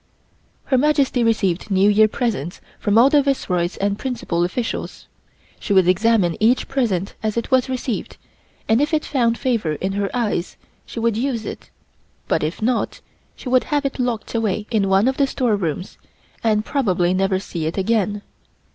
Her 0.63 0.79
Majesty 0.79 1.23
received 1.23 1.69
New 1.69 1.87
Year 1.87 2.07
presents 2.07 2.59
from 2.79 2.97
all 2.97 3.11
the 3.11 3.21
Viceroys 3.21 3.77
and 3.77 3.99
principal 3.99 4.43
officials. 4.43 5.05
She 5.59 5.73
would 5.73 5.87
examine 5.87 6.35
each 6.39 6.67
present 6.67 7.13
as 7.21 7.37
it 7.37 7.51
was 7.51 7.69
received, 7.69 8.17
and 8.67 8.81
if 8.81 8.95
it 8.95 9.05
found 9.05 9.37
favor 9.37 9.73
in 9.73 9.91
her 9.91 10.09
eyes, 10.11 10.57
she 10.87 10.99
would 10.99 11.17
use 11.17 11.45
it, 11.45 11.69
but 12.27 12.41
if 12.41 12.63
not, 12.63 12.99
she 13.35 13.47
would 13.47 13.65
have 13.65 13.85
it 13.85 13.99
locked 13.99 14.33
away 14.33 14.65
in 14.71 14.89
one 14.89 15.07
of 15.07 15.17
the 15.17 15.27
storerooms 15.27 15.99
and 16.43 16.65
probably 16.65 17.13
never 17.13 17.37
see 17.37 17.67
it 17.67 17.77
again. 17.77 18.23